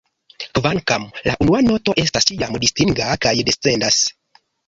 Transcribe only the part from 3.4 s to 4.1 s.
descendas.